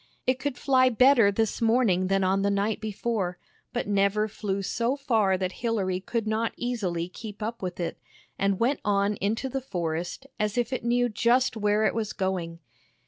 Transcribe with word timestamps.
It 0.25 0.39
could 0.39 0.57
fly 0.57 0.89
better 0.89 1.31
this 1.31 1.61
morning 1.61 2.07
than 2.07 2.23
on 2.23 2.41
the 2.41 2.49
night 2.49 2.81
before, 2.81 3.37
but 3.71 3.87
never 3.87 4.27
flew 4.27 4.63
so 4.63 4.95
far 4.95 5.37
that 5.37 5.51
Hilary 5.61 5.99
could 5.99 6.25
not 6.25 6.53
easily 6.57 7.07
keep 7.07 7.43
up 7.43 7.61
with 7.61 7.79
it, 7.79 7.99
and 8.39 8.59
went 8.59 8.79
on 8.83 9.13
into 9.17 9.47
the 9.47 9.61
forest 9.61 10.25
as 10.39 10.57
if 10.57 10.73
it 10.73 10.83
knew 10.83 11.07
just 11.07 11.55
where 11.55 11.83
it 11.85 11.93
was 11.93 12.13
going. 12.13 12.57